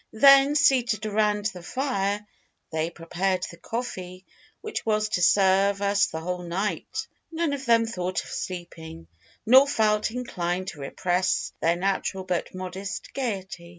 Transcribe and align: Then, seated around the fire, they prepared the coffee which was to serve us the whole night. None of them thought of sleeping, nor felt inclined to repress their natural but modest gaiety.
Then, 0.13 0.55
seated 0.55 1.05
around 1.05 1.45
the 1.53 1.61
fire, 1.61 2.25
they 2.71 2.89
prepared 2.89 3.43
the 3.51 3.57
coffee 3.57 4.25
which 4.61 4.83
was 4.83 5.09
to 5.09 5.21
serve 5.21 5.79
us 5.79 6.07
the 6.07 6.21
whole 6.21 6.41
night. 6.41 7.05
None 7.31 7.53
of 7.53 7.65
them 7.67 7.85
thought 7.85 8.23
of 8.23 8.31
sleeping, 8.31 9.05
nor 9.45 9.67
felt 9.67 10.09
inclined 10.09 10.69
to 10.69 10.79
repress 10.79 11.53
their 11.61 11.75
natural 11.75 12.23
but 12.23 12.55
modest 12.55 13.13
gaiety. 13.13 13.69